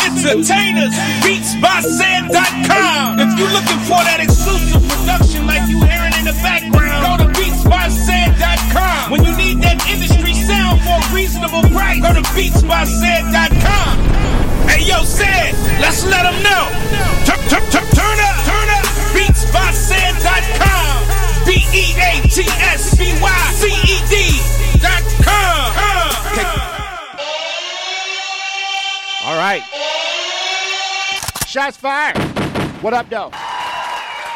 [0.00, 0.94] entertainers.
[1.22, 3.20] Beats by Sam.com.
[3.20, 7.28] If you're looking for that exclusive production like you hearing in the background, go to
[7.36, 9.10] beatsbysam.com.
[9.10, 13.94] When you need that industry sound for a reasonable price, go to beatsbysam.com.
[14.66, 16.64] Hey yo, Sam, let's let them know.
[17.28, 18.84] Turn, turn, turn, turn up, turn up.
[19.14, 20.94] Beatsbysam.com.
[21.46, 22.24] B E A
[29.34, 29.64] All right.
[31.48, 32.16] Shots fired.
[32.84, 33.32] What up, though?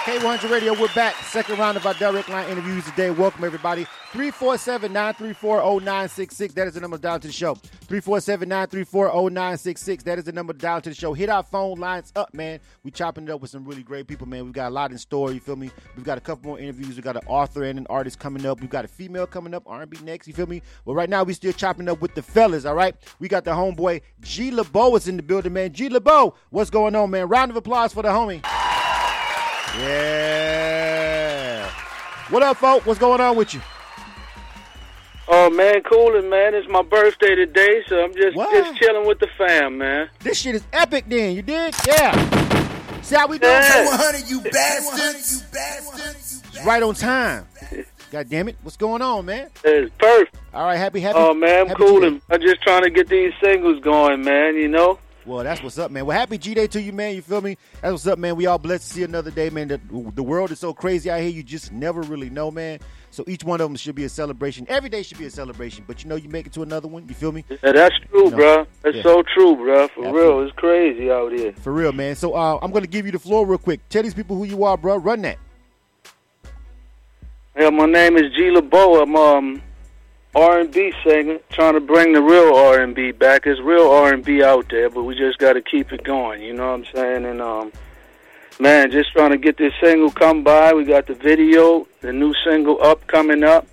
[0.09, 1.15] K100 Radio, we're back.
[1.17, 3.11] Second round of our direct line interviews today.
[3.11, 3.85] Welcome, everybody.
[4.13, 6.55] 347 934 0966.
[6.55, 7.57] That is the number down to the show.
[7.57, 10.05] 347 934 0966.
[10.05, 11.13] That is the number down to the show.
[11.13, 12.59] Hit our phone lines up, man.
[12.85, 14.45] We chopping it up with some really great people, man.
[14.45, 15.71] We've got a lot in store, you feel me?
[15.95, 16.95] We've got a couple more interviews.
[16.95, 18.63] We've got an author and an artist coming up.
[18.63, 20.63] We've got a female coming up, R&B next, you feel me?
[20.87, 22.95] But right now, we still chopping up with the fellas, all right?
[23.19, 25.75] We got the homeboy G LaBeaud is in the building, man.
[25.75, 27.29] G LaBeaud, what's going on, man?
[27.29, 28.43] Round of applause for the homie.
[29.77, 31.69] Yeah.
[32.31, 32.87] What up, folk?
[32.87, 33.61] What's going on with you?
[35.29, 36.55] Oh man, coolin', man.
[36.55, 38.51] It's my birthday today, so I'm just What?
[38.51, 40.09] just chilling with the fam, man.
[40.21, 41.37] This shit is epic, then.
[41.37, 42.13] You did, Yeah.
[43.03, 43.53] See how we doing?
[43.53, 43.85] Yeah.
[43.87, 45.43] 100, you bastards.
[45.43, 46.43] You bastards.
[46.49, 47.47] It's right on time.
[48.11, 48.57] God damn it.
[48.63, 49.49] What's going on, man?
[49.65, 50.35] It's perfect.
[50.55, 51.19] All right, happy, happy.
[51.19, 52.15] Oh man, I'm happy coolin'.
[52.15, 52.35] G-Day.
[52.35, 54.57] I'm just trying to get these singles going, man.
[54.57, 54.99] You know.
[55.29, 56.07] Well, that's what's up, man.
[56.07, 57.15] Well, happy G Day to you, man.
[57.15, 57.59] You feel me?
[57.83, 58.35] That's what's up, man.
[58.35, 59.69] We all blessed to see another day, man.
[59.69, 59.79] The,
[60.15, 62.79] the world is so crazy out here, you just never really know, man.
[63.11, 64.65] So each one of them should be a celebration.
[64.71, 65.85] Every day should be a celebration.
[65.87, 67.07] But you know, you make it to another one.
[67.07, 67.45] You feel me?
[67.63, 68.37] Yeah, that's true, No.
[68.39, 68.67] bruh.
[68.83, 69.03] That's Yeah.
[69.03, 69.89] so true, bro.
[69.89, 70.13] For Absolutely.
[70.21, 71.53] real, it's crazy out here.
[71.61, 72.15] For real, man.
[72.17, 73.87] So uh, I'm gonna give you the floor real quick.
[73.91, 74.97] Tell these people who you are, bro.
[74.97, 75.37] Run that.
[77.59, 79.03] Yeah, my name is G LaBeaud.
[79.03, 79.63] I'm um
[80.39, 83.45] R&B singer, trying to bring the real R&B back.
[83.45, 86.43] There's real R&B out there, but we just got to keep it going.
[86.43, 87.25] You know what I'm saying?
[87.25, 87.73] And um,
[88.61, 90.73] man, just trying to get this single come by.
[90.73, 93.67] We got the video, the new single up coming up,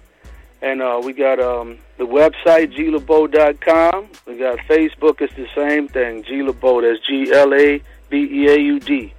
[0.62, 4.08] and uh, we got um the website glabeaud.com.
[4.26, 5.22] We got Facebook.
[5.22, 6.82] It's the same thing, G LaBeaud.
[6.82, 9.14] That's G L A B E A U D.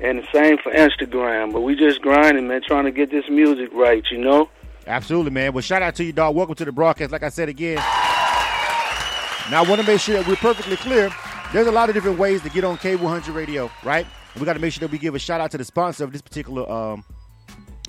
[0.00, 1.52] And the same for Instagram.
[1.52, 4.48] But we just grinding, man, trying to get this music right, you know?
[4.86, 5.52] Absolutely, man.
[5.52, 6.34] Well, shout out to you, dog.
[6.34, 7.12] Welcome to the broadcast.
[7.12, 7.76] Like I said again.
[9.50, 11.10] Now, I want to make sure that we're perfectly clear.
[11.52, 14.06] There's a lot of different ways to get on K100 Radio, right?
[14.34, 16.04] And we got to make sure that we give a shout out to the sponsor
[16.04, 17.04] of this particular um,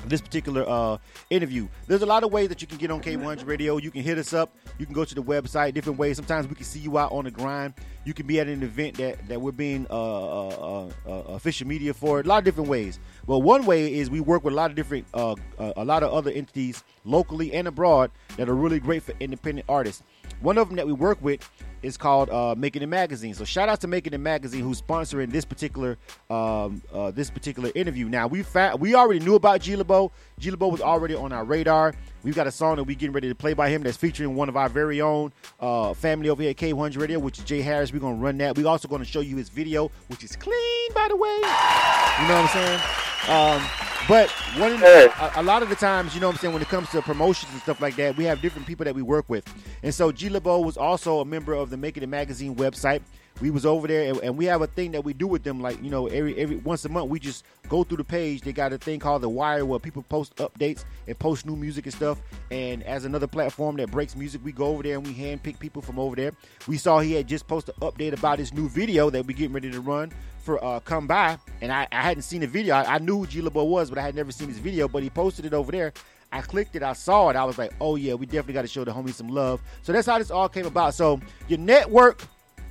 [0.06, 0.98] this particular uh,
[1.30, 1.68] interview.
[1.88, 3.78] There's a lot of ways that you can get on K100 Radio.
[3.78, 4.56] You can hit us up.
[4.78, 5.74] You can go to the website.
[5.74, 6.18] Different ways.
[6.18, 7.74] Sometimes we can see you out on the grind.
[8.06, 11.68] You can be at an event that, that we're being uh, uh, uh, uh, official
[11.68, 12.20] media for.
[12.20, 13.00] A lot of different ways.
[13.26, 16.12] But one way is we work with a lot of different, uh, a lot of
[16.12, 20.04] other entities locally and abroad that are really great for independent artists.
[20.42, 21.50] One of them that we work with
[21.84, 23.34] is called uh, Making It Magazine.
[23.34, 25.98] So shout out to Making It Magazine who's sponsoring this particular
[26.30, 28.08] um, uh, this particular interview.
[28.10, 30.12] Now we fa- we already knew about G LaBeaud.
[30.40, 31.94] G LaBeaud was already on our radar.
[32.24, 34.48] We've got a song that we're getting ready to play by him that's featuring one
[34.48, 37.92] of our very own uh, family over here at K100 Radio, which is Jay Harris.
[37.92, 38.58] We're gonna run that.
[38.58, 41.36] We're also gonna show you his video, which is clean, by the way.
[41.36, 42.80] You know what I'm saying?
[43.28, 46.54] Um, but one the, a, a lot of the times, you know what I'm saying,
[46.54, 49.02] when it comes to promotions and stuff like that, we have different people that we
[49.02, 49.46] work with.
[49.82, 53.02] And so G LaBeaud was also a member of the Making It Magazine website.
[53.42, 55.60] We was over there and, and we have a thing that we do with them
[55.60, 58.42] like, you know, every every once a month we just go through the page.
[58.42, 61.86] They got a thing called the wire where people post updates and post new music
[61.86, 62.22] and stuff.
[62.52, 65.82] And as another platform that breaks music, we go over there and we handpick people
[65.82, 66.32] from over there.
[66.68, 69.54] We saw he had just posted an update about his new video that we getting
[69.54, 70.12] ready to run
[70.44, 72.76] for uh, come by, and I, I hadn't seen the video.
[72.76, 74.88] I, I knew who G LaBeaud was, but I had never seen his video.
[74.88, 75.94] But he posted it over there.
[76.34, 77.36] I clicked it, I saw it.
[77.36, 79.62] I was like, oh yeah, we definitely got to show the homie some love.
[79.84, 80.94] So that's how this all came about.
[80.96, 82.24] So your network.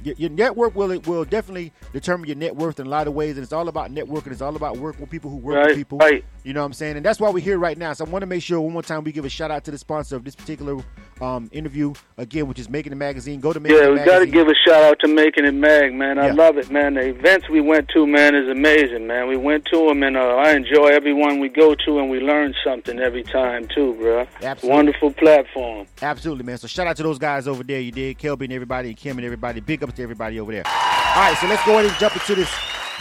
[0.05, 3.37] Your, your network will will definitely determine your net worth in a lot of ways,
[3.37, 4.33] and it's all about networking.
[4.33, 5.99] It's all about working with people who work with people.
[5.99, 6.25] right.
[6.45, 6.97] You know what I'm saying?
[6.97, 7.93] And that's why we're here right now.
[7.93, 9.71] So I want to make sure one more time we give a shout out to
[9.71, 10.83] the sponsor of this particular
[11.21, 13.39] um, interview, again, which is Making It Magazine.
[13.39, 15.55] Go to Making Yeah, the we got to give a shout out to Making It
[15.55, 16.19] Mag, man.
[16.19, 16.33] I Yeah.
[16.33, 16.95] love it, man.
[16.95, 19.29] The events we went to, man, is amazing, man.
[19.29, 22.19] We went to them, and uh, I enjoy every one we go to, and we
[22.19, 24.27] learn something every time, too, bro.
[24.43, 24.69] Absolutely.
[24.71, 25.87] Wonderful platform.
[26.03, 26.59] Absolutely, man.
[26.59, 27.79] So shout out to those guys over there.
[27.81, 29.61] You did Kelby and everybody, and Kim and everybody.
[29.61, 30.67] Big ups to everybody over there.
[30.67, 32.51] All right, so let's go ahead and jump into this.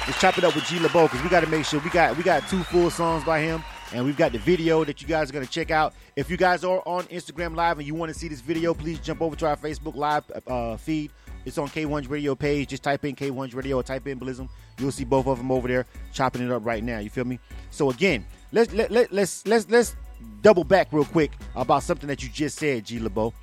[0.08, 2.18] Let's chop it up with G LaBeaud because we got to make sure we got
[2.18, 5.30] we got two full songs by him, and we've got the video that you guys
[5.30, 5.94] are gonna check out.
[6.16, 9.00] If you guys are on Instagram Live and you want to see this video, please
[9.00, 11.12] jump over to our Facebook Live uh, feed.
[11.46, 12.70] It's on K1's radio page.
[12.70, 14.48] Just type in K1's radio or type in Blizzum.
[14.80, 17.00] You'll see both of them over there chopping it up right now.
[17.00, 17.40] You feel me?
[17.72, 19.96] So again, let's let, let let's let's let's
[20.42, 23.34] double back real quick about something that you just said, G LaBeaud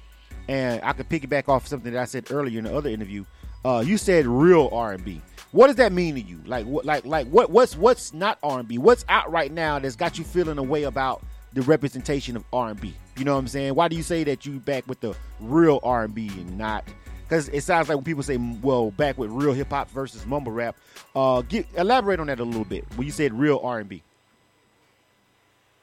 [0.49, 3.25] and I could piggyback off something that I said earlier in the other interview.
[3.65, 5.21] Uh, you said real R and B.
[5.53, 6.41] What does that mean to you?
[6.45, 6.85] Like what?
[6.85, 7.51] Like like what?
[7.51, 8.79] What's what's not R and B?
[8.79, 11.23] What's out right now that's got you feeling a way about
[11.55, 12.95] the representation of R and B?
[13.17, 13.75] You know what I'm saying?
[13.75, 16.85] Why do you say that you back with the real R and B and not?
[17.23, 20.53] Because it sounds like when people say, "Well, back with real hip hop versus mumble
[20.53, 20.77] rap,"
[21.17, 22.85] uh, get, elaborate on that a little bit.
[22.97, 24.03] When you said real R and B.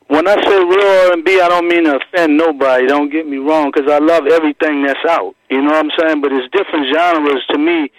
[0.08, 2.86] When I say real R&B, I don't mean to offend nobody.
[2.86, 5.36] Don't get me wrong, because I love everything that's out.
[5.50, 6.22] You know what I'm saying?
[6.22, 7.90] But it's different genres to me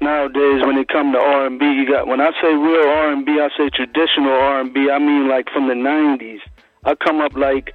[0.00, 1.64] nowadays when it come to R&B.
[1.64, 4.90] You got when I say real R&B, I say traditional R&B.
[4.90, 6.40] I mean like from the '90s.
[6.84, 7.74] I come up like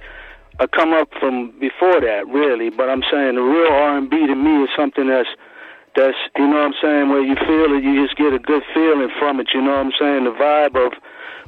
[0.58, 2.70] I come up from before that, really.
[2.70, 5.28] But I'm saying the real R&B to me is something that's
[5.94, 8.62] that's you know what I'm saying where you feel it, you just get a good
[8.74, 9.48] feeling from it.
[9.54, 10.24] You know what I'm saying?
[10.24, 10.92] The vibe of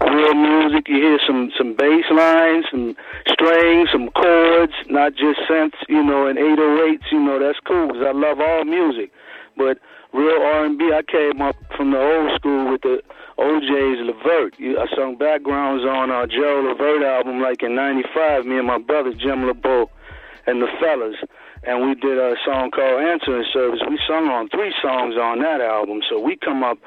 [0.08, 0.88] real music.
[0.88, 2.96] You hear some some bass lines, some
[3.28, 5.76] strings, some chords, not just synths.
[5.88, 7.12] You know, and 808s.
[7.12, 9.12] You know, that's cool because I love all music.
[9.58, 9.78] But
[10.14, 13.02] real R&B, I came up from the old school with the
[13.38, 14.54] O'Jays Levert.
[14.58, 18.46] I sung backgrounds on uh, Joe Levert album like in '95.
[18.46, 19.88] Me and my brother Jim LaBeaud
[20.46, 21.16] and the fellas.
[21.64, 23.80] And we did a song called Answering Service.
[23.88, 26.00] We sung on three songs on that album.
[26.08, 26.78] So we come up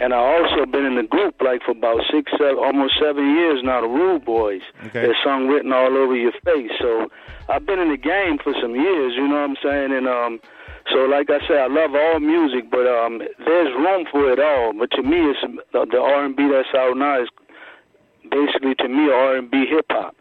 [0.00, 3.60] and I also been in the group like for about six, seven, almost seven years
[3.62, 3.82] now.
[3.82, 4.62] The Rude Boys.
[4.86, 5.04] Okay.
[5.04, 6.72] There's song written all over your face.
[6.80, 7.10] So
[7.50, 9.12] I've been in the game for some years.
[9.14, 9.92] You know what I'm saying?
[9.92, 10.40] And um,
[10.92, 14.72] so like I said, I love all music, but um, there's room for it all.
[14.72, 15.40] But to me, it's
[15.72, 17.28] the, the R&B that's out now is
[18.30, 20.16] basically to me R&B hip hop.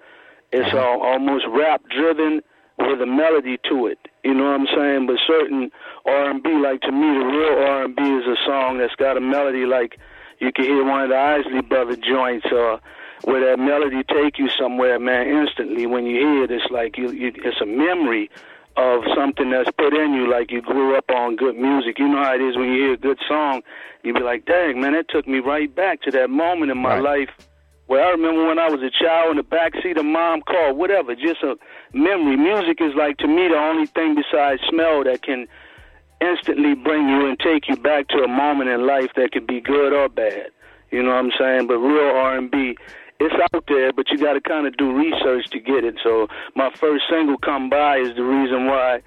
[0.52, 2.42] It's uh, almost rap driven
[2.78, 4.00] with a melody to it.
[4.24, 5.08] You know what I'm saying?
[5.08, 5.72] But certain
[6.06, 10.00] R&B, like to me, the real R&B is a song that's got a melody like
[10.40, 12.80] you can hear one of the Isley Brother joints, or uh,
[13.24, 15.28] where that melody take you somewhere, man.
[15.28, 18.30] Instantly, when you hear it, it's like you, you it's a memory
[18.78, 22.00] of something that's put in you, like you grew up on good music.
[22.00, 23.62] You know how it is when you hear a good song,
[24.04, 26.96] you be like, "Dang, man, that took me right back to that moment in my
[26.96, 27.28] Right.
[27.28, 27.30] life."
[27.88, 30.74] Where I remember when I was a child in the back seat of mom car,
[30.74, 31.58] whatever, just a
[31.92, 32.38] memory.
[32.38, 35.48] Music is like to me the only thing besides smell that can
[36.22, 39.60] instantly bring you and take you back to a moment in life that could be
[39.60, 40.52] good or bad.
[40.92, 41.68] You know what I'm saying?
[41.68, 42.78] But real R&B,
[43.20, 45.96] it's out there, but you got to kind of do research to get it.
[46.04, 49.02] So my first single, "Come By," is the reason why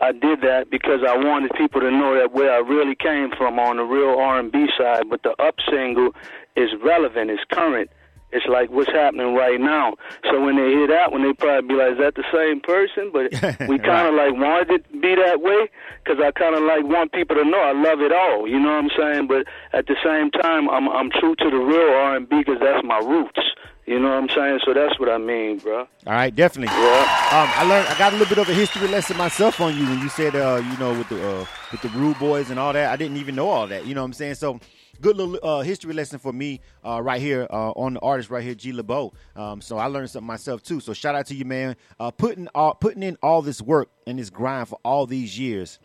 [0.00, 3.58] I did that because I wanted people to know that where I really came from
[3.58, 5.08] on the real R&B side.
[5.08, 6.10] But the up single
[6.56, 7.90] is relevant, it's current.
[8.34, 9.94] It's like what's happening right now.
[10.28, 13.14] So when they hear that, when they probably be like, "Is that the same person?"
[13.14, 13.30] But
[13.70, 15.70] we kind of like wanted it to be that way
[16.02, 18.48] because I kind of like want people to know I love it all.
[18.48, 19.28] You know what I'm saying?
[19.28, 22.98] But at the same time, I'm I'm true to the real R&B because that's my
[22.98, 23.38] roots.
[23.86, 24.60] You know what I'm saying?
[24.64, 25.80] So that's what I mean, bro.
[25.80, 26.74] All right, definitely.
[26.74, 27.00] Yeah.
[27.32, 27.86] Um, I learned.
[27.86, 30.34] I got a little bit of a history lesson myself on you when you said,
[30.34, 32.90] uh, you know, with the uh, with the Rude Boys and all that.
[32.90, 33.86] I didn't even know all that.
[33.86, 34.36] You know what I'm saying?
[34.36, 34.58] So,
[35.02, 38.42] good little uh, history lesson for me uh, right here uh, on the artist right
[38.42, 39.12] here, G LaBeaud.
[39.36, 40.80] Um, so I learned something myself too.
[40.80, 41.76] So shout out to you, man.
[42.00, 45.78] Uh, putting all, putting in all this work and this grind for all these years.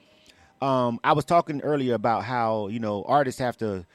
[0.61, 3.85] Um, I was talking earlier about how you know artists have to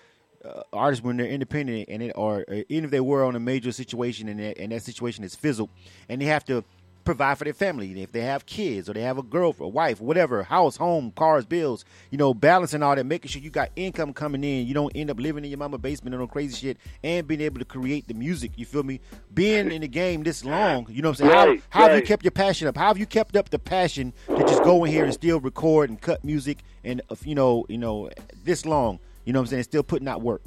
[0.45, 3.41] uh, artists when they're independent and it, or uh, even if they were on a
[3.41, 5.71] major situation and that, and that situation is fizzled
[6.09, 6.65] and they have to
[7.05, 10.01] provide for their family if they have kids or they have a girlfriend, a wife,
[10.01, 14.13] whatever, house, home, cars, bills, you know, balancing all that, making sure you got income
[14.13, 16.79] coming in, you don't end up living in your mama basement and no crazy shit,
[17.03, 18.53] and being able to create the music.
[18.57, 19.01] You feel me?
[19.33, 21.49] Being in the game this long, you know what I'm saying?
[21.49, 22.77] Right, how, how have you kept your passion up?
[22.77, 25.91] How have you kept up the passion to just go in here and still record
[25.91, 28.11] and cut music and uh, you know, you know,
[28.45, 28.99] this long?
[29.25, 29.63] You know what I'm saying?
[29.65, 30.43] Still putting out work.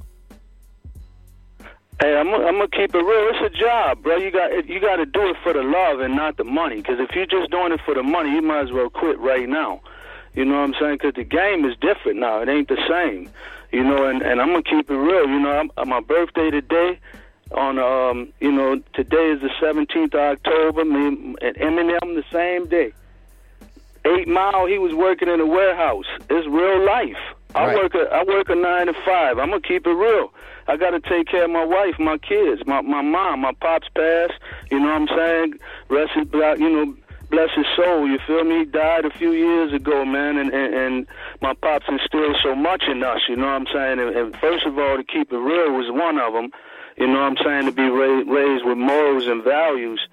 [1.99, 3.31] Hey, I'm I'm gonna keep it real.
[3.33, 4.17] It's a job, bro.
[4.17, 6.75] You got you got to do it for the love and not the money.
[6.75, 9.49] Because if you're just doing it for the money, you might as well quit right
[9.49, 9.81] now.
[10.35, 10.99] You know what I'm saying?
[11.01, 12.39] Because the game is different now.
[12.41, 13.31] It ain't the same.
[13.71, 15.27] You know, and and I'm gonna keep it real.
[15.27, 16.99] You know, I'm, my birthday today.
[17.53, 20.85] On um, you know, today is the 17th of October.
[20.85, 22.93] Me and Eminem the same day.
[24.05, 26.05] Eight Mile, he was working in a warehouse.
[26.29, 27.17] It's real life.
[27.55, 27.75] I Right.
[27.75, 29.39] work a I work a nine to five.
[29.39, 30.33] I'm gonna keep it real.
[30.67, 34.33] I gotta take care of my wife, my kids, my my mom, my pops passed.
[34.69, 35.53] You know what I'm saying?
[35.89, 36.27] Rest his
[36.59, 36.95] you know,
[37.29, 38.07] bless his soul.
[38.07, 38.59] You feel me?
[38.59, 41.07] He died a few years ago, man, and and, and
[41.41, 43.21] my pops instilled so much in us.
[43.29, 43.99] You know what I'm saying?
[43.99, 46.51] And, and first of all, to keep it real was one of them.
[46.97, 47.65] You know what I'm saying?
[47.65, 50.05] To be ra- raised with morals and values.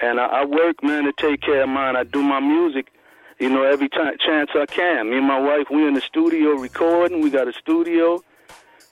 [0.00, 1.94] And I, I work, man, to take care of mine.
[1.96, 2.91] I do my music
[3.42, 5.10] you know, every time chance I can.
[5.10, 7.20] Me and my wife, we in the studio recording.
[7.20, 8.22] We got a studio.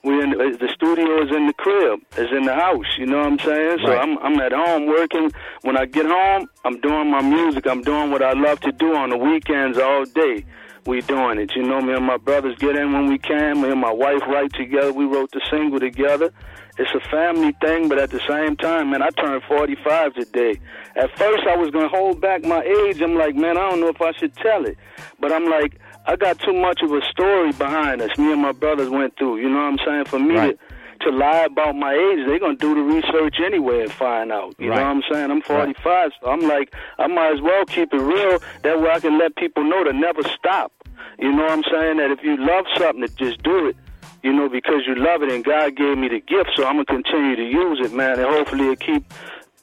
[0.03, 2.85] We in the, the studio is in the crib, is in the house.
[2.97, 3.77] You know what I'm saying?
[3.85, 3.99] So Right.
[4.01, 5.31] I'm I'm at home working.
[5.61, 7.65] When I get home, I'm doing my music.
[7.67, 10.43] I'm doing what I love to do on the weekends all day.
[10.87, 11.51] we doing it.
[11.55, 13.61] You know, me and my brothers get in when we can.
[13.61, 14.91] Me and my wife write together.
[14.91, 16.33] We wrote the single together.
[16.77, 20.59] It's a family thing, but at the same time, man, I turned 45 today.
[20.95, 23.01] At first, I was gonna hold back my age.
[23.01, 24.77] I'm like, man, I don't know if I should tell it,
[25.19, 28.17] but I'm like, I got too much of a story behind us.
[28.17, 29.37] Me and my brothers went through.
[29.37, 30.05] You know what I'm saying?
[30.05, 30.59] For me Right.
[30.99, 34.55] to, to lie about my age, they're gonna do the research anyway and find out.
[34.57, 34.77] You Right.
[34.77, 35.29] know what I'm saying?
[35.31, 38.39] I'm 45, so I'm like, I might as well keep it real.
[38.63, 40.71] That way, I can let people know to never stop.
[41.19, 41.97] You know what I'm saying?
[41.97, 43.75] That if you love something, to just do it.
[44.23, 46.85] You know, because you love it, and God gave me the gift, so I'm gonna
[46.85, 49.03] continue to use it, man, and hopefully it keep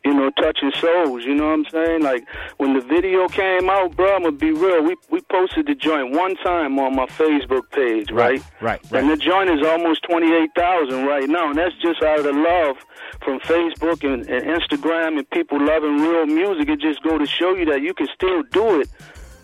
[0.05, 1.25] you know, touching souls.
[1.25, 2.03] You know what I'm saying?
[2.03, 4.83] Like when the video came out, bro, I'm gonna be real.
[4.83, 8.43] We we posted the joint one time on my Facebook page, right?
[8.61, 12.03] Right, right, And the joint is almost twenty eight thousand right now, and that's just
[12.03, 12.77] out of the love
[13.23, 16.69] from Facebook and, and Instagram and people loving real music.
[16.69, 18.89] It just go to show you that you can still do it,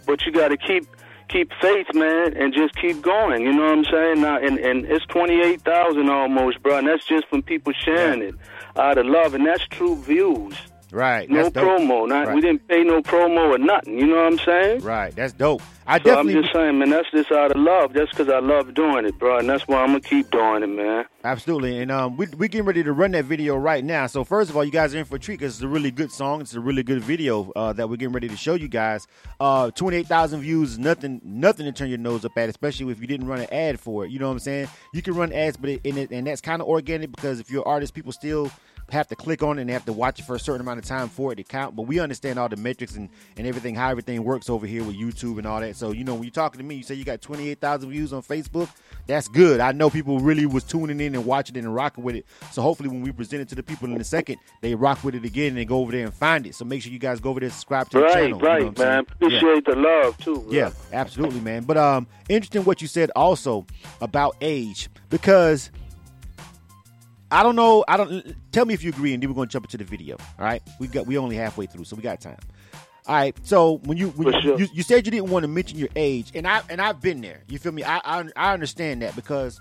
[0.06, 0.86] but you got to keep
[1.28, 3.42] keep faith, man, and just keep going.
[3.42, 4.20] You know what I'm saying?
[4.20, 8.22] Now, and and it's twenty eight thousand almost, bro, and that's just from people sharing
[8.22, 8.34] it
[8.76, 10.56] out of love, and that's true views.
[10.94, 11.28] Right.
[11.28, 12.08] No promo.
[12.08, 12.34] Not Right.
[12.36, 13.98] we didn't pay no promo or nothing.
[13.98, 14.80] You know what I'm saying?
[14.82, 15.14] Right.
[15.14, 15.60] That's dope.
[15.86, 17.92] I So definitely I'm just saying, man, that's just out of love.
[17.92, 20.68] That's because I love doing it, bro, and that's why I'm gonna keep doing it,
[20.68, 21.04] man.
[21.24, 24.06] Absolutely, and um, we we getting ready to run that video right now.
[24.06, 25.90] So first of all, you guys are in for a treat because it's a really
[25.90, 26.40] good song.
[26.40, 29.06] It's a really good video uh, that we're getting ready to show you guys.
[29.38, 32.98] Uh, twenty eight thousand views nothing, nothing to turn your nose up at, especially if
[32.98, 34.10] you didn't run an ad for it.
[34.10, 34.68] You know what I'm saying?
[34.94, 37.50] You can run ads, but it, and, it, and that's kind of organic because if
[37.50, 38.50] you're an artist, people still
[38.90, 40.84] have to click on it and have to watch it for a certain amount of
[40.84, 41.74] time for it to count.
[41.74, 44.96] But we understand all the metrics and, and everything, how everything works over here with
[44.96, 45.76] YouTube and all that.
[45.76, 47.90] So you know, when you're talking to me, you say you got twenty eight thousand
[47.90, 48.68] views on Facebook.
[49.06, 49.60] That's good.
[49.60, 52.26] I know people really was tuning in and watching it and rocking with it.
[52.52, 55.14] So hopefully, when we present it to the people in a second, they rock with
[55.14, 56.54] it again and go over there and find it.
[56.54, 58.38] So make sure you guys go over there and subscribe to the Right, channel.
[58.38, 58.76] you know right, man.
[58.76, 59.06] saying?
[59.20, 59.26] Yeah.
[59.38, 60.36] Appreciate the love too.
[60.40, 60.52] Bro.
[60.52, 61.64] Yeah, absolutely, man.
[61.64, 63.66] But um, interesting what you said also
[64.00, 65.70] about age because
[67.34, 67.84] I don't know.
[67.88, 70.16] I don't tell me if you agree, and then we're gonna jump into the video.
[70.38, 72.38] All right, we got we only halfway through, so we got time.
[73.08, 74.58] All right, so when you when you, sure.
[74.60, 77.20] you you said you didn't want to mention your age, and I and I've been
[77.20, 77.42] there.
[77.48, 77.82] You feel me?
[77.82, 79.60] I I, I understand that because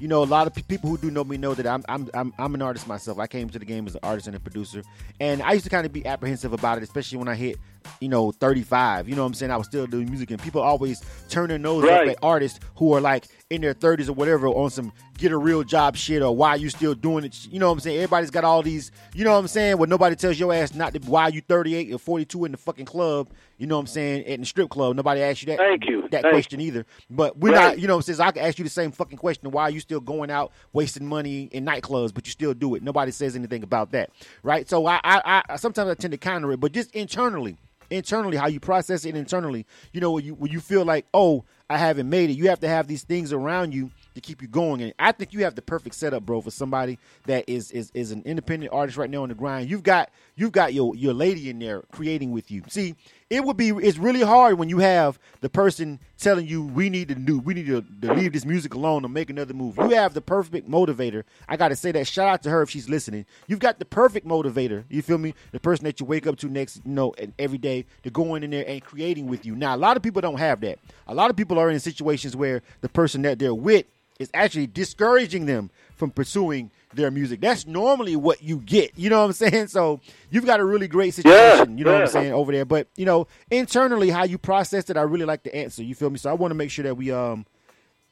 [0.00, 2.10] you know a lot of pe- people who do know me know that I'm I'm
[2.12, 3.20] I'm I'm an artist myself.
[3.20, 4.82] I came to the game as an artist and a producer,
[5.20, 7.56] and I used to kind of be apprehensive about it, especially when I hit
[8.00, 9.08] you know 35.
[9.08, 9.50] You know what I'm saying?
[9.52, 12.08] I was still doing music, and people always turn their nose Right.
[12.08, 15.36] up at artists who are like in their 30s or whatever on some get a
[15.36, 17.46] real job shit or why you still doing it.
[17.46, 17.96] You know what I'm saying?
[17.98, 19.78] Everybody's got all these, you know what I'm saying?
[19.78, 22.86] Where nobody tells your ass not to, why you 38 or 42 in the fucking
[22.86, 23.28] club.
[23.58, 24.24] You know what I'm saying?
[24.26, 25.58] At the strip club, nobody asks you that.
[25.58, 26.02] Thank you.
[26.10, 26.84] That Thank question either.
[27.08, 27.62] But we're Right.
[27.62, 28.16] not, you know what I'm saying?
[28.16, 29.50] So I can ask you the same fucking question.
[29.52, 32.82] Why are you still going out wasting money in nightclubs, but you still do it?
[32.82, 34.10] Nobody says anything about that,
[34.42, 34.68] right?
[34.68, 37.58] So I, I, I sometimes I tend to counter it, but just internally
[37.92, 39.66] internally, how you process it internally.
[39.92, 42.60] You know, when you when you feel like, oh, I haven't made it, you have
[42.60, 44.82] to have these things around you to keep you going.
[44.82, 48.12] And I think you have the perfect setup, bro, for somebody that is is is
[48.12, 49.70] an independent artist right now on the grind.
[49.70, 52.62] You've got you've got your your lady in there creating with you.
[52.68, 52.94] See,
[53.32, 57.08] it would be it's really hard when you have the person telling you we need
[57.08, 59.78] to do we need to, to leave this music alone and make another move.
[59.78, 61.24] You have the perfect motivator.
[61.48, 62.06] I got to say that.
[62.06, 63.24] Shout out to her if she's listening.
[63.46, 64.84] You've got the perfect motivator.
[64.90, 65.34] You feel me?
[65.52, 68.42] The person that you wake up to next, you know, and every day to going
[68.42, 69.56] in there and creating with you.
[69.56, 70.78] Now, a lot of people don't have that.
[71.06, 73.86] A lot of people are in situations where the person that they're with
[74.18, 77.40] is actually discouraging them from pursuing their music.
[77.40, 78.92] That's normally what you get.
[78.96, 79.68] You know what I'm saying?
[79.68, 81.78] So you've got a really great situation.
[81.78, 82.64] you know what I'm saying over there.
[82.64, 85.82] But you know, internally, how you process it, I really like the answer.
[85.82, 86.18] You feel me?
[86.18, 87.46] So I want to make sure that we um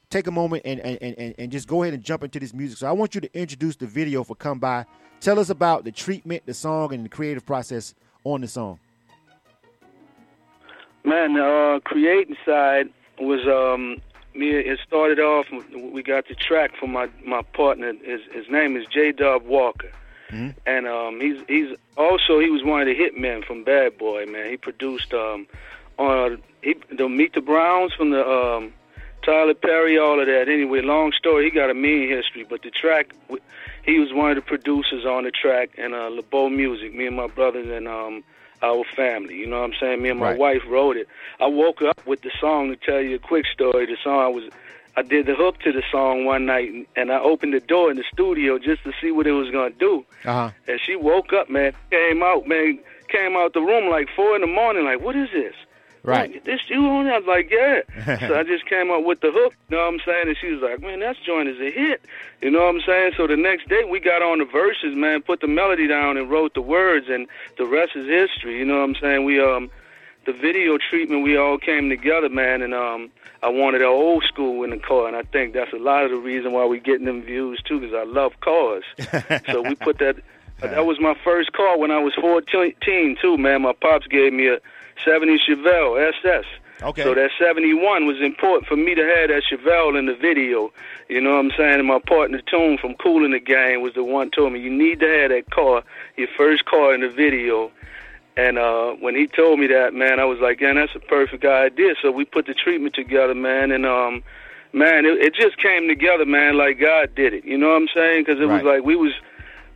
[0.09, 2.77] take a moment and, and, and, and just go ahead and jump into this music.
[2.77, 4.85] So I want you to introduce the video for Come By.
[5.21, 7.95] Tell us about the treatment, the song, and the creative process
[8.25, 8.79] on the song.
[11.03, 14.01] Man, the uh, creating side was um
[14.35, 14.51] me.
[14.51, 15.47] It started off.
[15.75, 17.93] We got the track from my my partner.
[18.03, 19.91] His his name is J Dub Walker,
[20.65, 24.25] and um he's he's also he was one of the hitmen from Bad Boy.
[24.25, 25.47] Man, he produced um
[25.97, 28.73] on he the Meet the Browns from the um
[29.23, 30.49] Tyler Perry, all of that.
[30.49, 31.45] Anyway, long story.
[31.45, 33.13] He got a mean history, but the track
[33.83, 36.93] he was one of the producers on the track and uh LaBeaud Music.
[36.93, 38.23] Me and my brothers and um
[38.61, 39.35] our family.
[39.35, 40.01] You know what I'm saying?
[40.01, 40.37] Me and my Right.
[40.39, 41.07] wife wrote it.
[41.39, 43.85] I woke up with the song to tell you a quick story.
[43.85, 44.43] The song I was
[44.97, 47.89] I did the hook to the song one night and, and I opened the door
[47.91, 50.05] in the studio just to see what it was gonna do.
[50.25, 50.49] Uh huh.
[50.67, 52.77] And she woke up, man, came out, man,
[53.07, 55.53] came out the room like four in the morning, like, what is this?
[56.03, 56.31] Right.
[56.31, 57.07] Like, this you on?
[57.07, 57.81] I was like, yeah.
[58.27, 60.27] so I just came up with the hook, you know what I'm saying?
[60.29, 62.03] And she was like, man, that joint is a hit.
[62.41, 63.13] You know what I'm saying?
[63.17, 66.29] So the next day we got on the verses, man, put the melody down and
[66.29, 67.27] wrote the words, and
[67.57, 68.57] the rest is history.
[68.57, 69.25] You know what I'm saying?
[69.25, 69.69] We um
[70.25, 73.09] the video treatment, we all came together, man, and um,
[73.41, 76.11] I wanted an old school in the car, and I think that's a lot of
[76.11, 78.83] the reason why we getting them views too, because I love cars.
[79.51, 80.17] so we put that.
[80.61, 83.63] That was my first car when I was 14 too, man.
[83.63, 84.59] My pops gave me a
[85.05, 86.45] 70 Chevelle SS.
[86.83, 87.03] Okay.
[87.03, 90.71] So that 71 was important for me to have that Chevelle in the video.
[91.09, 91.75] You know what I'm saying?
[91.79, 94.71] And my partner Tune from Kool and the Gang was the one told me you
[94.71, 95.83] need to have that car,
[96.17, 97.71] your first car in the video.
[98.35, 101.45] And uh when he told me that, man, I was like, yeah, that's a perfect
[101.45, 101.93] idea.
[102.01, 104.23] So we put the treatment together, man, and um
[104.73, 107.43] man, it, it just came together, man, like God did it.
[107.45, 108.23] You know what I'm saying?
[108.25, 108.63] Because it Right.
[108.63, 109.11] was like we was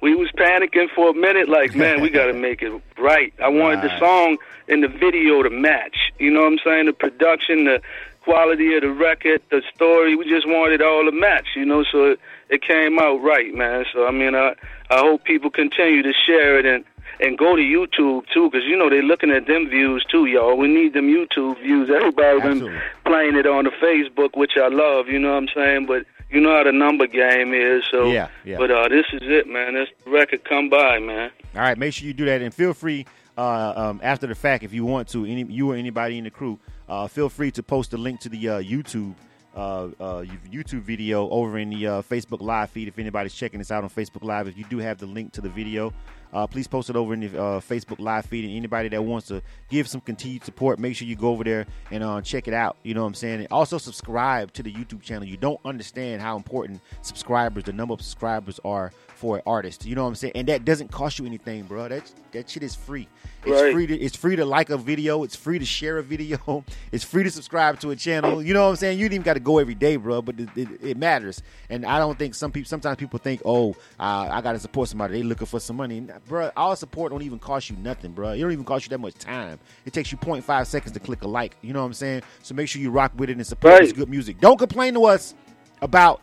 [0.01, 3.33] we was panicking for a minute, like, man, we got to make it right.
[3.41, 4.37] I wanted the song
[4.67, 6.11] and the video to match.
[6.19, 6.85] You know what I'm saying?
[6.87, 7.81] The production, the
[8.21, 10.15] quality of the record, the story.
[10.15, 11.47] We just wanted all to match.
[11.55, 13.85] You know, so it, it came out right, man.
[13.93, 14.55] So I mean, I
[14.89, 16.83] I hope people continue to share it and
[17.19, 20.57] and go to YouTube too, because you know they're looking at them views too, y'all.
[20.57, 21.89] We need them YouTube views.
[21.89, 22.69] Everybody Absolutely.
[22.69, 25.07] been playing it on the Facebook, which I love.
[25.07, 25.85] You know what I'm saying?
[25.85, 27.83] But you know how the number game is.
[27.91, 28.57] So Yeah, yeah.
[28.57, 29.73] But uh, this is it, man.
[29.73, 31.31] This record come by, man.
[31.55, 33.05] All right, make sure you do that, and feel free
[33.37, 35.25] uh, um, after the fact if you want to.
[35.25, 38.29] Any you or anybody in the crew, uh, feel free to post a link to
[38.29, 39.15] the uh, YouTube
[39.55, 42.87] uh, uh, YouTube video over in the uh, Facebook Live feed.
[42.87, 45.41] If anybody's checking this out on Facebook Live, if you do have the link to
[45.41, 45.93] the video,
[46.33, 48.45] uh, please post it over in the uh, Facebook Live feed.
[48.45, 51.65] And anybody that wants to give some continued support, make sure you go over there
[51.91, 52.77] and uh, check it out.
[52.83, 53.39] You know what I'm saying?
[53.39, 55.27] And also subscribe to the YouTube channel.
[55.27, 59.85] You don't understand how important subscribers, the number of subscribers are for an artist.
[59.85, 60.33] You know what I'm saying?
[60.35, 61.87] And that doesn't cost you anything, bro.
[61.87, 63.07] That that shit is free.
[63.45, 63.71] It's Right.
[63.73, 65.23] free to it's free to like a video.
[65.23, 66.63] It's free to share a video.
[66.91, 68.41] It's free to subscribe to a channel.
[68.41, 68.99] You know what I'm saying?
[68.99, 70.21] You ain't even got to go every day, bro.
[70.21, 71.41] But it, it, it matters.
[71.69, 72.67] And I don't think some people.
[72.69, 75.15] Sometimes people think, oh, uh, I got to support somebody.
[75.15, 76.51] They looking for some money, bro.
[76.55, 78.29] All support don't even cost you nothing, bro.
[78.31, 79.59] It don't even cost you that much time.
[79.85, 81.55] It takes you 0.5 seconds to click a like.
[81.61, 82.21] You know what I'm saying?
[82.43, 83.83] So make sure you rock with it and support Right.
[83.83, 84.39] this good music.
[84.39, 85.33] Don't complain to us
[85.81, 86.21] about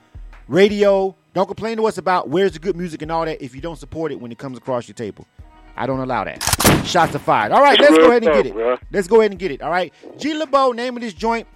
[0.48, 1.14] radio.
[1.34, 3.76] Don't complain to us about where's the good music and all that if you don't
[3.76, 5.26] support it when it comes across your table.
[5.76, 6.42] I don't allow that.
[6.84, 7.52] Shots are fired.
[7.52, 8.78] All right, let's go ahead and get it.
[8.90, 9.62] Let's go ahead and get it.
[9.62, 9.92] All right.
[10.18, 11.46] G LaBeaud, name of this joint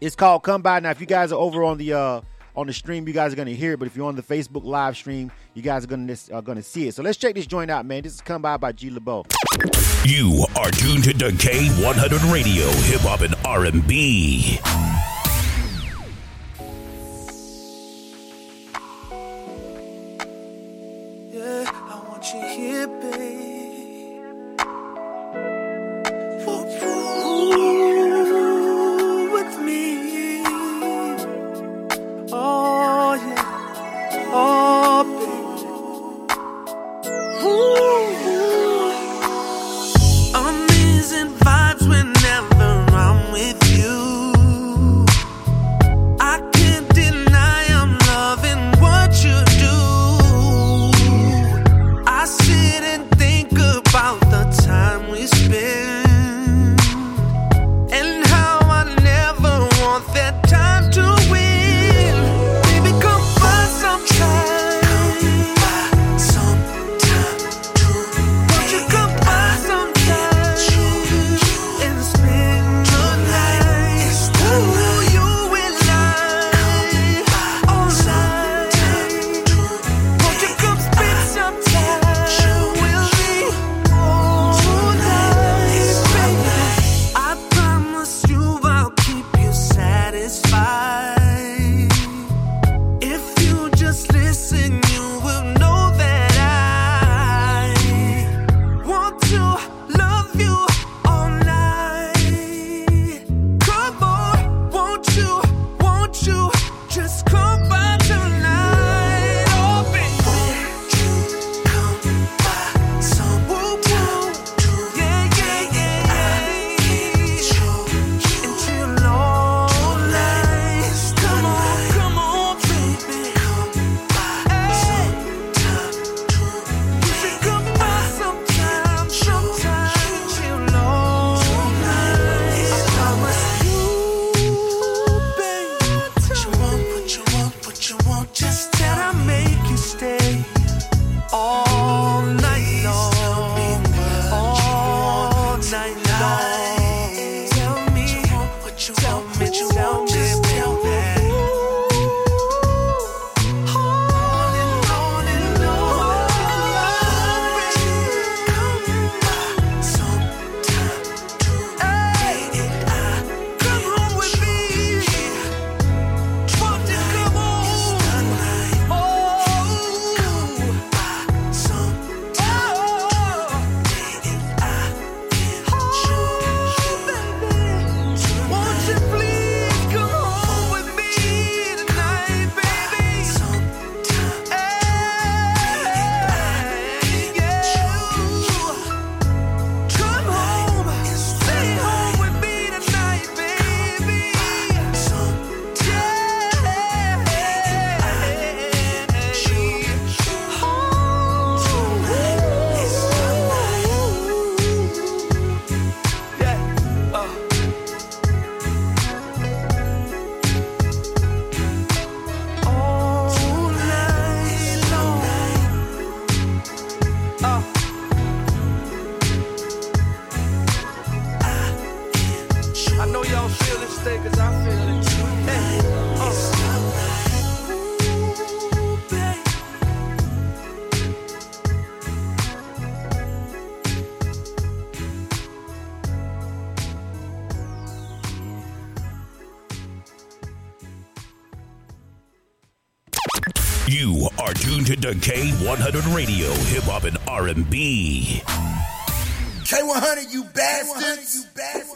[0.00, 0.78] is called Come By.
[0.80, 2.20] Now, if you guys are over on the uh
[2.56, 3.78] on the stream, you guys are gonna hear it.
[3.80, 6.86] But if you're on the Facebook live stream, you guys are gonna are gonna see
[6.86, 6.94] it.
[6.94, 8.04] So let's check this joint out, man.
[8.04, 9.26] This is Come By by G LaBeaud.
[10.06, 14.60] You are tuned into K100 Radio, Hip Hop and R&B.
[14.60, 15.13] Yeah,
[22.84, 23.23] you here,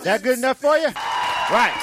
[0.08, 0.86] That good enough for you?
[0.86, 1.74] Right.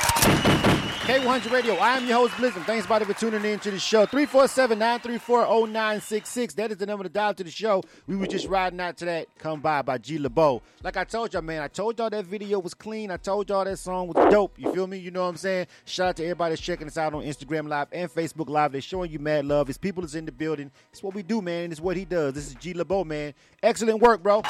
[1.05, 1.75] K100 Radio.
[1.75, 2.63] I am your host, Blizzard.
[2.63, 4.07] Thanks, buddy, for tuning in to the show.
[4.07, 6.55] 347-934-0966.
[6.55, 7.83] That is the number to dial to the show.
[8.07, 10.61] We were just riding out to that Come By by G LaBeaud.
[10.81, 13.11] Like I told y'all, man, I told y'all that video was clean.
[13.11, 14.57] I told y'all that song was dope.
[14.57, 14.97] You feel me?
[14.97, 15.67] You know what I'm saying?
[15.85, 18.71] Shout out to everybody that's checking us out on Instagram Live and Facebook Live.
[18.71, 19.69] They're showing you mad love.
[19.69, 20.71] It's people that's in the building.
[20.91, 21.71] It's what we do, man.
[21.71, 22.33] It's what he does.
[22.33, 23.35] This is G LaBeaud, man.
[23.61, 24.41] Excellent work, bro.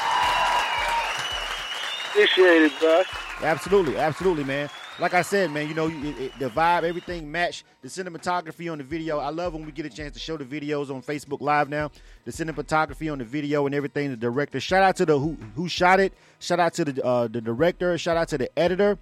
[2.16, 3.02] Appreciate it, bro.
[3.42, 4.70] Absolutely, absolutely, man.
[4.98, 7.64] Like I said, man, you know, it, it, the vibe, everything matched.
[7.82, 9.18] The cinematography on the video.
[9.18, 11.90] I love when we get a chance to show the videos on Facebook Live now.
[12.24, 14.08] The cinematography on the video and everything.
[14.08, 14.60] The director.
[14.60, 16.14] Shout out to the who who shot it.
[16.38, 17.98] Shout out to the uh, the director.
[17.98, 18.98] Shout out to the editor.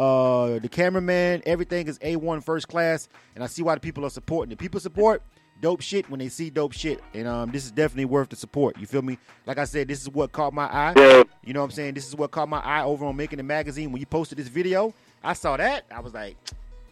[0.00, 1.44] Uh, the cameraman.
[1.46, 4.58] Everything is a one first class, and I see why the people are supporting it.
[4.58, 5.22] People support
[5.60, 8.78] dope shit when they see dope shit, and um, this is definitely worth the support.
[8.78, 9.18] You feel me?
[9.46, 10.92] Like I said, this is what caught my eye.
[10.96, 11.22] Yeah.
[11.44, 11.94] You know what I'm saying?
[11.94, 13.92] This is what caught my eye over on Making It Magazine.
[13.92, 14.92] When you posted this video,
[15.22, 15.84] I saw that.
[15.90, 16.36] I was like,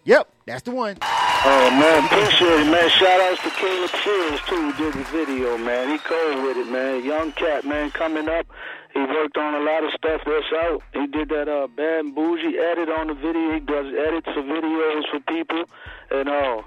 [0.05, 0.97] yep, that's the one.
[1.03, 2.89] Oh man, appreciate it, man.
[2.89, 5.91] Shout outs to Caleb Shields too, who did the video, man.
[5.91, 7.05] He cold with it, man.
[7.05, 8.47] Young cat, man, coming up.
[8.95, 10.83] He worked on a lot of stuff that's out.
[10.93, 13.55] He did that uh bad and bougie edit on the video.
[13.55, 15.65] He does edits for videos for people
[16.11, 16.65] and all.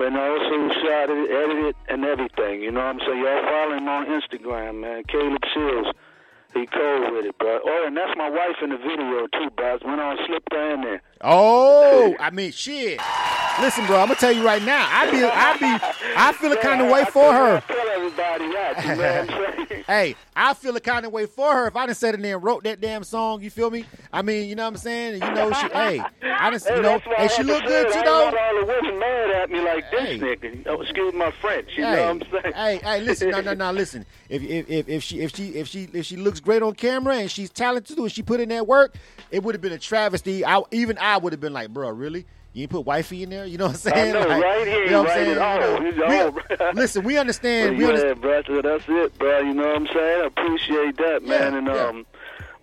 [0.00, 2.62] But also shot it, edited, and everything.
[2.62, 3.20] You know what I'm saying?
[3.20, 5.02] Y'all follow him on Instagram, man.
[5.04, 5.92] Caleb Seals.
[6.54, 7.60] He cold with it, bro.
[7.62, 9.76] Oh, and that's my wife in the video too, bro.
[9.82, 11.02] When I slipped her in there.
[11.22, 13.00] Oh, I mean, shit.
[13.60, 14.88] Listen, bro, I'm gonna tell you right now.
[14.90, 17.60] I be, I be, I feel a kind of way for her.
[17.66, 18.82] Tell everybody that.
[18.82, 19.84] You know what I'm saying?
[19.86, 22.36] Hey, I feel a kind of way for her if I done sat in there
[22.36, 23.42] and wrote that damn song.
[23.42, 23.84] You feel me?
[24.12, 25.14] I mean, you know what I'm saying?
[25.22, 28.00] You know, she, hey, I done, Hey, you know, why she look good too.
[28.02, 28.24] Though.
[28.26, 30.18] all the women mad at me like this Hey.
[30.18, 30.66] nigga.
[30.66, 31.68] Oh, excuse my French.
[31.76, 32.54] You hey, know what I'm saying?
[32.54, 34.06] hey, hey, listen, no, no, no, listen.
[34.30, 37.16] If, if if if she if she if she if she looks great on camera
[37.16, 38.94] and she's talented and she put in that work,
[39.32, 40.44] it would have been a travesty.
[40.44, 42.26] I, even I would have been like, bro, really?
[42.52, 43.46] You ain't put wifey in there?
[43.46, 44.12] You know what I'm saying?
[44.12, 44.66] know, Like, right?
[44.66, 45.38] He you know what I'm saying?
[45.38, 45.82] all.
[45.82, 47.76] You know, He's we- all- listen, we understand.
[47.78, 48.20] We yeah, understand.
[48.20, 49.38] bro, that's it, bro.
[49.40, 50.22] You know what I'm saying?
[50.22, 51.52] I appreciate that, man.
[51.52, 51.86] Yeah, and yeah.
[51.86, 52.06] um,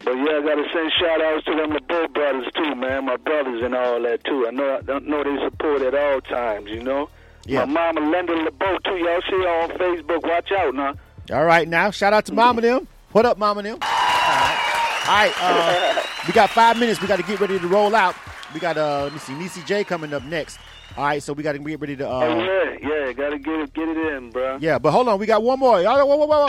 [0.03, 3.05] but yeah, I gotta send shout outs to them LaBeaud brothers too, man.
[3.05, 4.45] My brothers and all that too.
[4.47, 6.69] I know, I know they support at all times.
[6.69, 7.09] You know.
[7.45, 7.63] Yeah.
[7.63, 8.97] My mama Linda LaBeaud too.
[8.97, 10.23] Y'all see her on Facebook.
[10.27, 10.95] Watch out now.
[11.31, 12.87] All right, now shout out to Mama them.
[13.13, 13.77] What up, Mama them?
[13.81, 15.33] All right, All right
[15.97, 17.01] uh, we got five minutes.
[17.01, 18.15] We got to get ready to roll out.
[18.53, 20.59] We got uh, let me see, Nisi J coming up next.
[20.95, 22.07] All right, so we got to get ready to.
[22.07, 23.11] Oh Uh, yeah, yeah.
[23.13, 24.57] Gotta get it, get it in, bro.
[24.61, 25.81] yeah, but hold on, we got one more.
[25.81, 26.47] Y'all, whoa, whoa, whoa.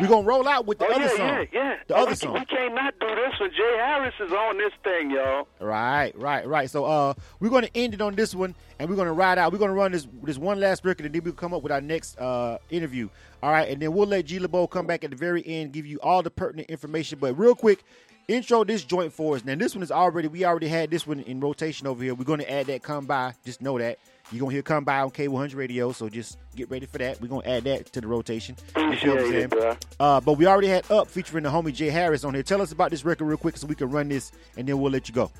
[0.00, 1.18] We gonna roll out with the Oh other yeah, song.
[1.28, 1.76] yeah, yeah.
[1.88, 2.34] The other we, song.
[2.34, 3.50] We can't not do this one.
[3.50, 5.48] Jay Harris is on this thing, y'all.
[5.58, 6.70] Right, right, right.
[6.70, 9.50] So uh we're gonna end it on this one and we're gonna ride out.
[9.52, 11.80] We're gonna run this this one last record and then we'll come up with our
[11.80, 13.08] next uh interview.
[13.42, 15.84] All right, and then we'll let G LaBeaud come back at the very end, give
[15.84, 17.18] you all the pertinent information.
[17.20, 17.82] But real quick,
[18.28, 19.44] intro this joint for us.
[19.44, 22.14] Now this one is already we already had this one in rotation over here.
[22.14, 23.34] We're gonna add that come by.
[23.44, 23.98] Just know that.
[24.30, 27.20] You're gonna hear come by on K100 radio, so just get ready for that.
[27.20, 28.56] We're gonna add that to the rotation.
[28.76, 29.76] You feel what I'm it, saying?
[29.98, 32.42] Uh, but we already had up featuring the homie Jay Harris on here.
[32.42, 34.92] Tell us about this record real quick so we can run this and then we'll
[34.92, 35.30] let you go.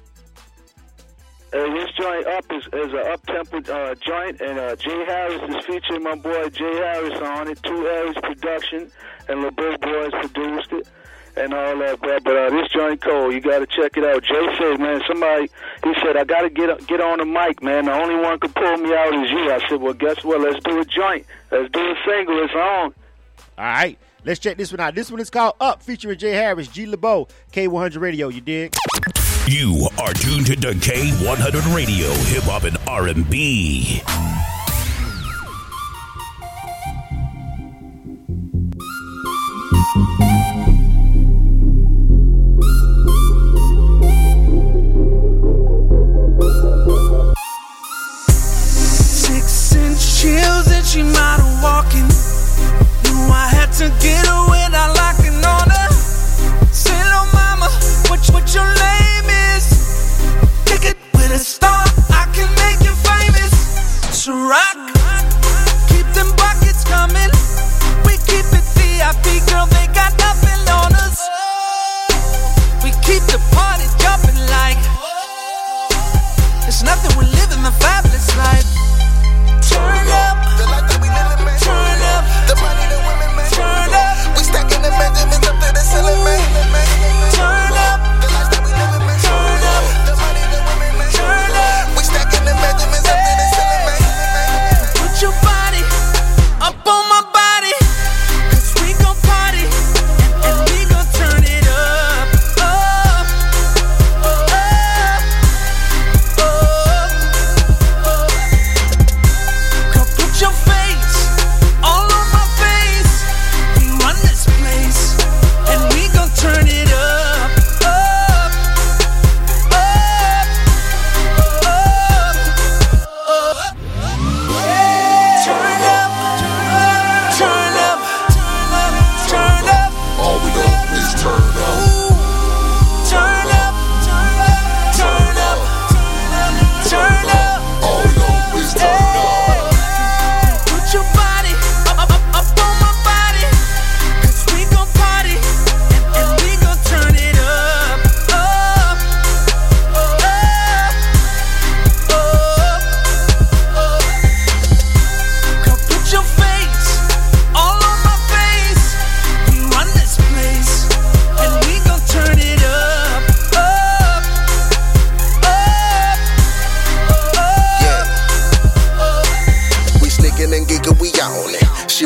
[1.51, 5.57] Uh, this joint up is, is a up tempo uh, joint, and uh, Jay Harris
[5.57, 7.62] is featuring my boy Jay Harris on it.
[7.62, 8.90] Two Harris production,
[9.29, 10.88] and LaBeaud Boys produced it,
[11.38, 12.01] and all that.
[12.01, 14.22] But, but uh, this joint cold, you got to check it out.
[14.22, 15.48] Jay said, man, somebody
[15.85, 17.87] he said I got to get get on the mic, man.
[17.87, 19.51] The only one could pull me out is you.
[19.51, 20.40] I said, well, guess what?
[20.40, 21.27] Let's do a joint.
[21.51, 22.42] Let's do a single.
[22.44, 22.94] It's on.
[23.57, 24.94] All right, let's check this one out.
[24.94, 28.29] This one is called Up, featuring Jay Harris, G LaBeaud, K100 Radio.
[28.29, 28.74] You dig?
[29.48, 34.03] You are tuned to K100 Radio, Hip Hop and R&B.
[50.98, 52.17] She model walking.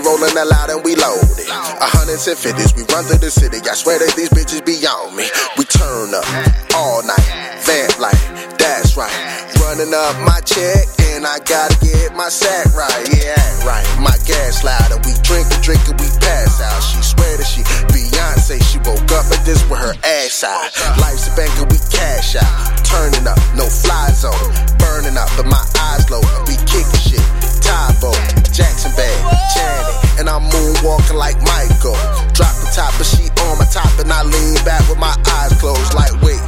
[0.01, 1.49] Hella loud and we loaded.
[1.49, 3.59] A hundreds and fifties, we run through the city.
[3.69, 5.29] I swear that these bitches be on me.
[5.59, 6.25] We turn up
[6.73, 7.29] all night,
[7.61, 8.17] vamp like
[8.57, 9.13] that's right.
[9.61, 13.05] Running up my check and I gotta get my sack right.
[13.13, 13.37] Yeah,
[13.69, 13.85] right.
[14.01, 16.81] My gas loud and we drink and drink and we pass out.
[16.81, 18.63] She swear that she Beyonce.
[18.65, 20.73] She woke up at this with her ass out.
[21.01, 22.55] Life's a bank and we cash out.
[22.87, 24.33] Turning up, no fly zone.
[24.79, 26.23] Burning up, but my eyes low.
[26.49, 27.32] We kicking shit.
[27.63, 28.13] Tybo,
[28.53, 29.21] Jackson bag,
[29.55, 31.97] Janet, and I'm moonwalking like Michael.
[32.35, 35.53] Drop the top, but she on my top, and I lean back with my eyes
[35.61, 36.41] closed, like wait.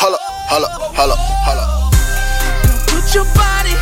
[0.00, 1.64] Holla, holla, holla, holla.
[2.88, 3.74] Put your body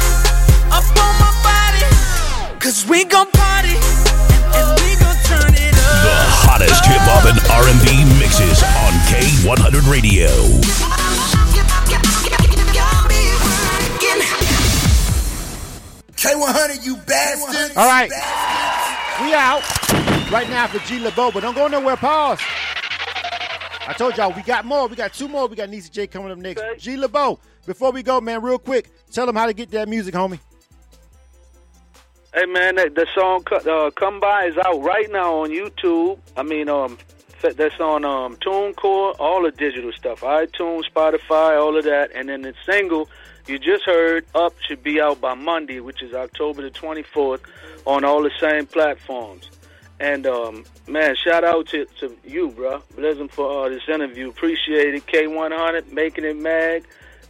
[0.74, 1.84] up on my body.
[2.58, 7.38] Cause we gon' party and, and we gon' turn it The hottest hip hop and
[7.48, 11.07] R&B mixes on K100 Radio.
[16.18, 17.76] K100, you bastard.
[17.76, 18.10] All right.
[19.22, 19.62] We out
[20.32, 21.96] right now for G LaBeaud, but don't go nowhere.
[21.96, 22.40] Pause.
[23.86, 24.88] I told y'all we got more.
[24.88, 25.46] We got two more.
[25.46, 26.60] We got Nisi J coming up next.
[26.78, 27.38] G LaBeaud.
[27.66, 30.40] Before we go, man, real quick, tell them how to get that music, homie.
[32.34, 36.18] Hey man, that, the song uh, "Come By" is out right now on YouTube.
[36.36, 36.98] I mean, um,
[37.42, 42.42] that's on um, TuneCore, all the digital stuff, iTunes, Spotify, all of that, and then
[42.42, 43.08] the single
[43.48, 47.40] you just heard "Up" should be out by Monday, which is October the 24th,
[47.84, 49.50] on all the same platforms.
[50.00, 52.82] And um, man, shout out to, to you, bro.
[52.94, 54.28] Blizzard for uh, this interview.
[54.28, 55.06] Appreciate it.
[55.06, 56.86] K100 making it mag.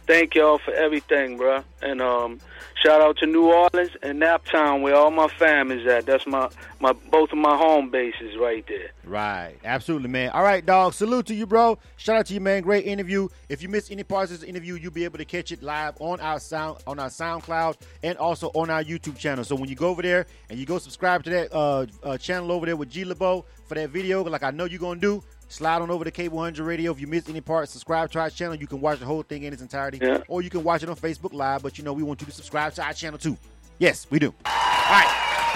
[0.09, 1.63] Thank y'all for everything, bro.
[1.83, 2.39] And um,
[2.81, 6.07] shout out to New Orleans and Naptown, where all my fam is at.
[6.07, 8.89] That's my my both of my home bases right there.
[9.03, 9.57] Right.
[9.63, 10.31] Absolutely, man.
[10.31, 10.95] All right, dog.
[10.95, 11.77] Salute to you, bro.
[11.97, 12.63] Shout out to you, man.
[12.63, 13.27] Great interview.
[13.49, 15.93] If you missed any parts of this interview, you'll be able to catch it live
[15.99, 19.43] on our sound on our SoundCloud and also on our YouTube channel.
[19.43, 22.51] So when you go over there and you go subscribe to that uh, uh, channel
[22.51, 25.23] over there with G LaBeaud for that video, like I know you're gonna do.
[25.49, 26.91] Slide on over to K100 Radio.
[26.91, 28.55] If you missed any parts, subscribe to our channel.
[28.55, 30.19] You can watch the whole thing in its entirety, Yeah.
[30.27, 31.63] or you can watch it on Facebook Live.
[31.63, 33.35] But you know, we want you to subscribe to our channel too.
[33.79, 34.27] Yes, we do.
[34.45, 34.51] All
[34.91, 35.55] right.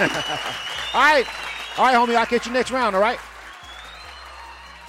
[0.94, 1.26] all right.
[1.78, 2.16] All right, homie.
[2.16, 2.96] I'll catch you next round.
[2.96, 3.18] All right.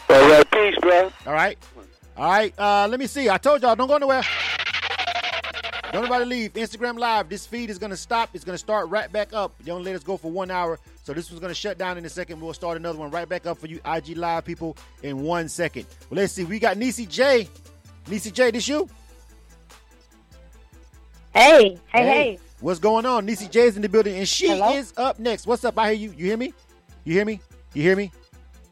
[0.10, 1.12] All right, peace, bro.
[1.28, 1.58] All right.
[2.18, 2.54] All right.
[2.60, 3.30] Uh, let me see.
[3.30, 4.24] I told y'all, don't go nowhere.
[5.95, 6.53] Don't nobody leave.
[6.53, 7.29] Instagram Live.
[7.29, 8.29] This feed is gonna stop.
[8.34, 9.53] It's gonna start right back up.
[9.63, 12.10] Don't let us go for one hour, so this was gonna shut down in a
[12.10, 12.41] second.
[12.41, 15.86] We'll start another one right back up for you IG Live people in one second.
[16.10, 16.43] Well, let's see.
[16.43, 17.47] We got Nisi J.
[18.10, 18.89] Nisi J, this you?
[21.34, 22.39] Hey, hey, hey.
[22.60, 23.25] What's going on?
[23.25, 24.73] Nisi J is in the building, and she Hello?
[24.73, 25.47] is up next.
[25.47, 25.79] What's up?
[25.79, 26.13] I hear you.
[26.17, 26.53] You hear me?
[27.05, 27.39] You hear me?
[27.73, 28.12] You hear me?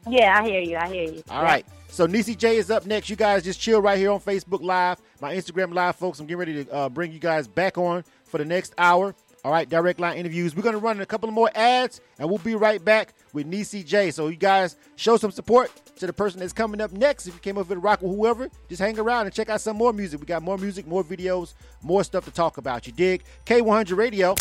[0.06, 0.76] Yeah, I hear you.
[0.76, 1.22] I hear you.
[1.30, 1.64] All right.
[1.94, 3.08] So Nisi J is up next.
[3.08, 6.18] You guys just chill right here on Facebook Live, my Instagram Live, folks.
[6.18, 9.14] I'm getting ready to uh, bring you guys back on for the next hour.
[9.44, 10.56] All right, direct line interviews.
[10.56, 14.10] We're gonna run a couple more ads, and we'll be right back with Nisi J.
[14.10, 17.28] So you guys show some support to the person that's coming up next.
[17.28, 19.76] If you came over to rock with whoever, just hang around and check out some
[19.76, 20.18] more music.
[20.18, 22.88] We got more music, more videos, more stuff to talk about.
[22.88, 23.22] You dig?
[23.46, 24.34] K100 Radio.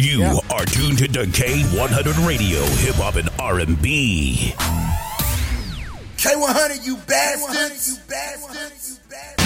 [0.00, 0.38] You Yeah.
[0.50, 4.52] are tuned to K100 Radio, hip hop and R&B.
[6.22, 7.72] K100, you bastard.
[7.74, 8.70] You bastard.
[8.78, 9.42] You bastard.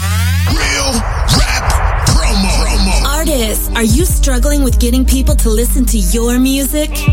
[0.52, 0.92] Real
[1.32, 1.64] rap
[2.04, 2.52] promo.
[3.16, 6.90] Artists, are you struggling with getting people to listen to your music?
[6.90, 7.06] Do